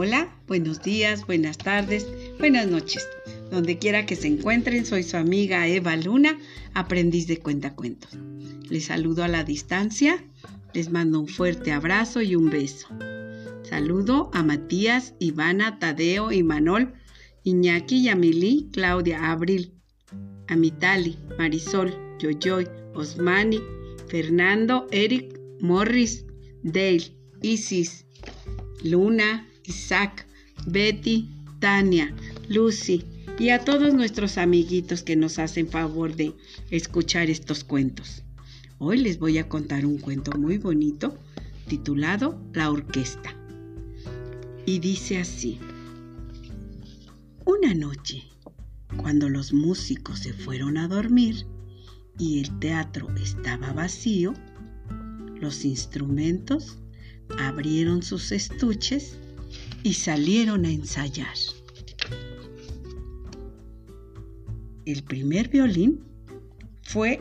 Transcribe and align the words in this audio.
hola, 0.00 0.32
buenos 0.46 0.80
días, 0.80 1.26
buenas 1.26 1.58
tardes, 1.58 2.06
buenas 2.38 2.68
noches. 2.68 3.04
Donde 3.50 3.78
quiera 3.78 4.06
que 4.06 4.14
se 4.14 4.28
encuentren, 4.28 4.86
soy 4.86 5.02
su 5.02 5.16
amiga 5.16 5.66
Eva 5.66 5.96
Luna, 5.96 6.38
aprendiz 6.72 7.26
de 7.26 7.38
cuentacuentos. 7.38 8.16
Les 8.70 8.84
saludo 8.84 9.24
a 9.24 9.28
la 9.28 9.42
distancia, 9.42 10.24
les 10.72 10.92
mando 10.92 11.18
un 11.18 11.26
fuerte 11.26 11.72
abrazo 11.72 12.22
y 12.22 12.36
un 12.36 12.48
beso. 12.48 12.86
Saludo 13.68 14.30
a 14.32 14.44
Matías, 14.44 15.14
Ivana, 15.18 15.80
Tadeo 15.80 16.30
y 16.30 16.44
Manol, 16.44 16.92
Iñaki, 17.42 18.04
Yamilí, 18.04 18.68
Claudia, 18.72 19.32
Abril, 19.32 19.72
a 20.46 20.54
Mitali, 20.54 21.18
Marisol, 21.38 21.92
Yoyoy, 22.20 22.68
Osmani, 22.94 23.58
Fernando, 24.06 24.86
Eric, 24.92 25.40
Morris, 25.60 26.24
Dale, 26.62 27.16
Isis, 27.42 28.06
Luna, 28.84 29.47
Isaac, 29.68 30.26
Betty, 30.66 31.28
Tania, 31.60 32.14
Lucy 32.48 33.04
y 33.38 33.50
a 33.50 33.64
todos 33.64 33.92
nuestros 33.94 34.38
amiguitos 34.38 35.02
que 35.02 35.14
nos 35.14 35.38
hacen 35.38 35.68
favor 35.68 36.16
de 36.16 36.34
escuchar 36.70 37.30
estos 37.30 37.64
cuentos. 37.64 38.22
Hoy 38.78 38.98
les 38.98 39.18
voy 39.18 39.38
a 39.38 39.48
contar 39.48 39.84
un 39.84 39.98
cuento 39.98 40.32
muy 40.38 40.58
bonito 40.58 41.16
titulado 41.68 42.40
La 42.54 42.70
Orquesta. 42.70 43.34
Y 44.66 44.78
dice 44.78 45.18
así. 45.18 45.58
Una 47.44 47.74
noche, 47.74 48.24
cuando 48.96 49.28
los 49.28 49.52
músicos 49.52 50.20
se 50.20 50.32
fueron 50.32 50.76
a 50.76 50.88
dormir 50.88 51.46
y 52.18 52.40
el 52.40 52.58
teatro 52.58 53.08
estaba 53.16 53.72
vacío, 53.72 54.34
los 55.40 55.64
instrumentos 55.64 56.78
abrieron 57.38 58.02
sus 58.02 58.32
estuches 58.32 59.16
y 59.82 59.94
salieron 59.94 60.64
a 60.64 60.70
ensayar. 60.70 61.34
El 64.84 65.02
primer 65.02 65.48
violín 65.48 66.00
fue 66.82 67.20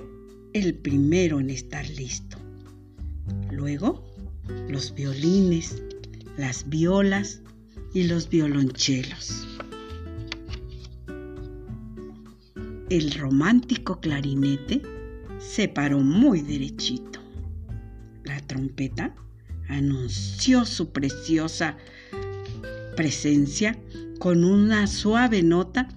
el 0.53 0.73
primero 0.75 1.39
en 1.39 1.49
estar 1.49 1.87
listo. 1.89 2.37
Luego, 3.51 4.05
los 4.69 4.93
violines, 4.93 5.81
las 6.37 6.69
violas 6.69 7.41
y 7.93 8.03
los 8.03 8.29
violonchelos. 8.29 9.47
El 12.89 13.11
romántico 13.11 13.99
clarinete 13.99 14.81
se 15.39 15.67
paró 15.67 15.99
muy 15.99 16.41
derechito. 16.41 17.19
La 18.23 18.39
trompeta 18.47 19.13
anunció 19.67 20.63
su 20.65 20.91
preciosa 20.93 21.77
presencia 22.97 23.79
con 24.19 24.43
una 24.43 24.87
suave 24.87 25.43
nota 25.43 25.87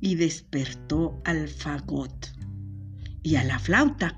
y 0.00 0.14
despertó 0.14 1.20
al 1.24 1.48
fagot 1.48 2.28
y 3.24 3.34
a 3.34 3.44
la 3.44 3.58
flauta. 3.58 4.16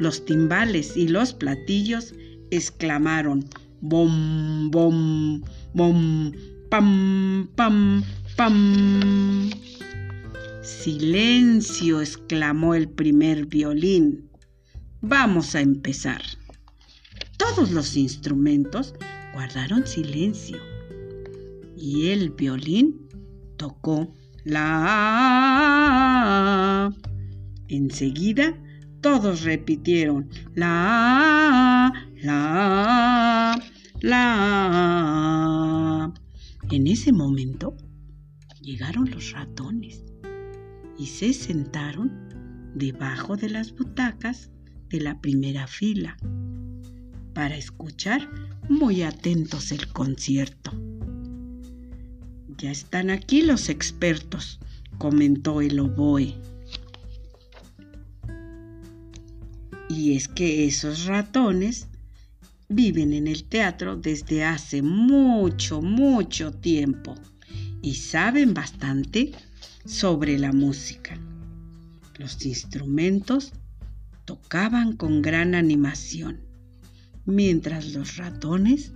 Los 0.00 0.24
timbales 0.24 0.96
y 0.96 1.06
los 1.06 1.34
platillos 1.34 2.14
exclamaron 2.50 3.44
bom, 3.80 4.70
bom, 4.70 5.42
bom, 5.74 6.32
pam, 6.70 7.48
pam, 7.54 8.02
pam. 8.36 9.50
Silencio, 10.62 12.00
exclamó 12.00 12.74
el 12.74 12.88
primer 12.88 13.46
violín. 13.46 14.30
Vamos 15.02 15.54
a 15.54 15.60
empezar. 15.60 16.22
Todos 17.36 17.70
los 17.72 17.96
instrumentos 17.96 18.94
guardaron 19.34 19.86
silencio 19.86 20.71
y 21.82 22.08
el 22.10 22.30
violín 22.30 23.08
tocó 23.56 24.14
la. 24.44 24.94
Enseguida 27.66 28.56
todos 29.00 29.42
repitieron 29.42 30.30
la, 30.54 31.92
la, 32.22 33.60
la. 34.00 34.94
En 36.70 36.86
ese 36.86 37.12
momento 37.12 37.76
llegaron 38.60 39.10
los 39.10 39.32
ratones 39.32 40.04
y 40.96 41.06
se 41.06 41.32
sentaron 41.32 42.12
debajo 42.76 43.36
de 43.36 43.50
las 43.50 43.74
butacas 43.74 44.52
de 44.88 45.00
la 45.00 45.20
primera 45.20 45.66
fila 45.66 46.16
para 47.34 47.56
escuchar 47.56 48.30
muy 48.68 49.02
atentos 49.02 49.72
el 49.72 49.88
concierto. 49.88 50.70
Ya 52.58 52.70
están 52.70 53.10
aquí 53.10 53.42
los 53.42 53.68
expertos, 53.68 54.58
comentó 54.98 55.60
el 55.60 55.80
oboe. 55.80 56.34
Y 59.88 60.16
es 60.16 60.28
que 60.28 60.66
esos 60.66 61.06
ratones 61.06 61.88
viven 62.68 63.12
en 63.12 63.26
el 63.26 63.44
teatro 63.44 63.96
desde 63.96 64.44
hace 64.44 64.82
mucho, 64.82 65.82
mucho 65.82 66.52
tiempo 66.52 67.14
y 67.82 67.94
saben 67.94 68.54
bastante 68.54 69.32
sobre 69.84 70.38
la 70.38 70.52
música. 70.52 71.18
Los 72.18 72.44
instrumentos 72.46 73.52
tocaban 74.24 74.96
con 74.96 75.20
gran 75.22 75.54
animación 75.54 76.40
mientras 77.26 77.92
los 77.92 78.16
ratones 78.16 78.92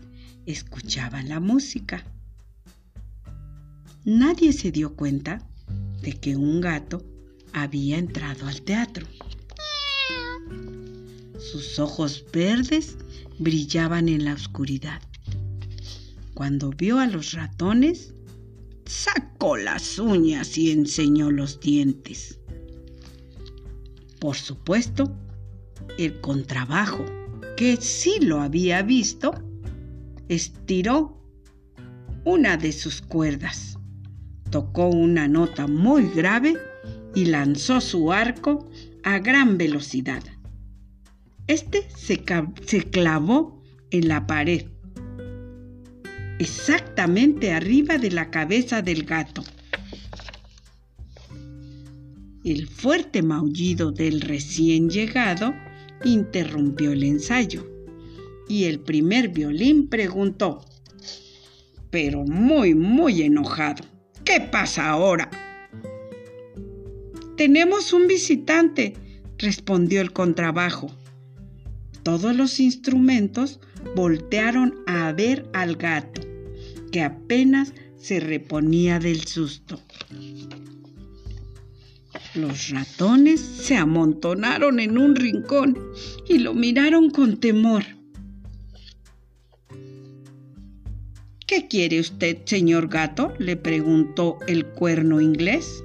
escuchaban 0.47 1.28
la 1.28 1.41
música. 1.41 2.05
Nadie 4.06 4.53
se 4.53 4.71
dio 4.71 4.94
cuenta 4.94 5.44
de 6.00 6.12
que 6.12 6.37
un 6.37 6.61
gato 6.61 7.05
había 7.53 7.99
entrado 7.99 8.47
al 8.47 8.62
teatro. 8.62 9.05
Sus 11.41 11.81
ojos 11.81 12.25
verdes 12.33 12.99
brillaban 13.41 14.09
en 14.09 14.25
la 14.25 14.34
oscuridad. 14.34 15.03
Cuando 16.34 16.71
vio 16.71 17.00
a 17.00 17.09
los 17.09 17.33
ratones, 17.33 18.15
sacó 18.84 19.56
las 19.56 19.99
uñas 19.99 20.56
y 20.56 20.71
enseñó 20.71 21.33
los 21.33 21.59
dientes. 21.59 22.39
Por 24.21 24.37
supuesto, 24.37 25.12
el 25.99 26.21
contrabajo 26.21 27.05
que 27.56 27.77
sí 27.78 28.21
lo 28.21 28.41
había 28.41 28.83
visto, 28.83 29.34
estiró 30.28 31.21
una 32.25 32.56
de 32.56 32.71
sus 32.71 33.03
cuerdas, 33.03 33.75
tocó 34.51 34.89
una 34.89 35.29
nota 35.29 35.67
muy 35.67 36.09
grave 36.09 36.55
y 37.15 37.27
lanzó 37.27 37.81
su 37.81 38.12
arco 38.12 38.69
a 39.03 39.19
gran 39.19 39.59
velocidad. 39.59 40.23
Este 41.47 41.89
se, 41.97 42.23
se 42.67 42.83
clavó 42.91 43.62
en 43.91 44.09
la 44.09 44.27
pared, 44.27 44.67
exactamente 46.39 47.53
arriba 47.53 47.99
de 47.99 48.11
la 48.11 48.31
cabeza 48.31 48.83
del 48.83 49.05
gato. 49.05 49.45
El 52.45 52.67
fuerte 52.69 53.23
maullido 53.23 53.91
del 53.91 54.21
recién 54.21 54.89
llegado 54.89 55.55
interrumpió 56.05 56.93
el 56.93 57.03
ensayo 57.03 57.67
y 58.49 58.65
el 58.65 58.81
primer 58.81 59.28
violín 59.31 59.89
preguntó, 59.89 60.65
pero 61.91 62.25
muy, 62.25 62.75
muy 62.75 63.23
enojado, 63.23 63.84
¿qué 64.26 64.41
pasa 64.41 64.91
ahora? 64.91 65.31
Tenemos 67.37 67.92
un 67.92 68.06
visitante, 68.06 68.94
respondió 69.38 70.03
el 70.03 70.12
contrabajo. 70.12 70.91
Todos 72.03 72.36
los 72.36 72.60
instrumentos 72.60 73.60
voltearon 73.95 74.74
a 74.86 75.12
ver 75.12 75.48
al 75.54 75.77
gato, 75.77 76.21
que 76.92 77.03
apenas 77.03 77.72
se 77.97 78.21
reponía 78.21 78.98
del 78.98 79.24
susto. 79.24 79.80
Los 82.34 82.68
ratones 82.71 83.41
se 83.41 83.77
amontonaron 83.77 84.80
en 84.80 84.98
un 84.98 85.16
rincón 85.16 85.78
y 86.28 86.39
lo 86.39 86.53
miraron 86.53 87.10
con 87.10 87.39
temor. 87.39 87.96
¿Qué 91.56 91.68
quiere 91.68 92.00
usted, 92.00 92.44
señor 92.44 92.88
gato? 92.88 93.32
le 93.38 93.56
preguntó 93.56 94.36
el 94.47 94.66
cuerno 94.66 95.22
inglés. 95.22 95.82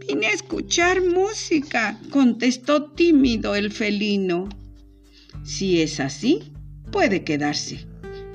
Vine 0.00 0.26
a 0.26 0.32
escuchar 0.32 1.00
música, 1.04 2.00
contestó 2.10 2.90
tímido 2.90 3.54
el 3.54 3.70
felino. 3.70 4.48
Si 5.44 5.80
es 5.80 6.00
así, 6.00 6.52
puede 6.90 7.22
quedarse, 7.22 7.86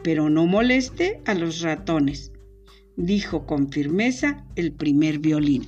pero 0.01 0.29
no 0.29 0.45
moleste 0.45 1.19
a 1.25 1.33
los 1.33 1.59
ratones, 1.59 2.31
dijo 2.95 3.45
con 3.45 3.69
firmeza 3.69 4.45
el 4.55 4.71
primer 4.71 5.19
violín. 5.19 5.65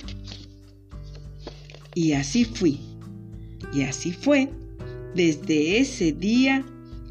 Y 1.94 2.12
así 2.12 2.46
fui. 2.46 2.80
Y 3.74 3.82
así 3.82 4.12
fue. 4.12 4.48
Desde 5.14 5.76
ese 5.76 6.12
día, 6.12 6.64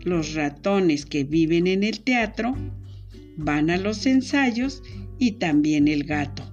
los 0.04 0.34
ratones 0.34 1.06
que 1.06 1.24
viven 1.24 1.68
en 1.68 1.84
el 1.84 2.02
teatro 2.02 2.56
van 3.38 3.70
a 3.70 3.78
los 3.78 4.06
ensayos 4.06 4.84
y 5.20 5.34
también 5.34 5.88
el 5.88 6.04
gato. 6.04 6.44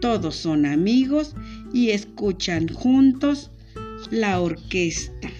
Todos 0.00 0.36
son 0.36 0.66
amigos 0.66 1.34
y 1.72 1.90
escuchan 1.90 2.68
juntos 2.68 3.50
la 4.10 4.40
orquesta. 4.40 5.30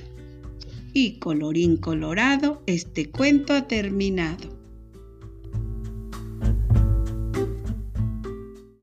Y 0.93 1.19
colorín 1.19 1.77
colorado, 1.77 2.63
este 2.67 3.11
cuento 3.11 3.53
ha 3.53 3.67
terminado. 3.67 4.54